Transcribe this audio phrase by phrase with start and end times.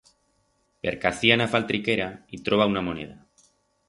[0.85, 2.07] Percacia en a faltriquera
[2.39, 3.19] y troba una moneda.